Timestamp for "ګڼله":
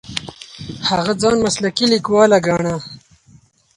2.47-2.75